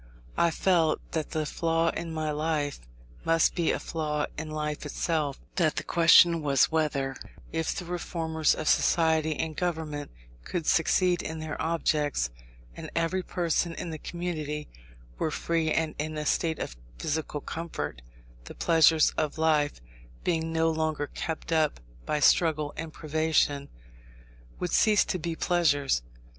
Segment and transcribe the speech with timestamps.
[0.35, 2.79] I felt that the flaw in my life,
[3.23, 7.15] must be a flaw in life itself; that the question was, whether,
[7.51, 10.09] if the reformers of society and government
[10.43, 12.31] could succeed in their objects,
[12.75, 14.67] and every person in the community
[15.19, 18.01] were free and in a state of physical comfort,
[18.45, 19.81] the pleasures of life,
[20.23, 23.69] being no longer kept up by struggle and privation,
[24.57, 26.01] would cease to be pleasures.